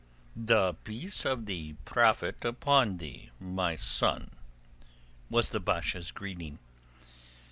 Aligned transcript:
"The 0.35 0.73
peace 0.83 1.25
of 1.25 1.45
the 1.45 1.73
Prophet 1.85 2.43
upon 2.43 2.97
thee," 2.97 3.29
my 3.39 3.75
son, 3.75 4.31
was 5.29 5.51
the 5.51 5.59
Basha's 5.59 6.09
greeting. 6.09 6.57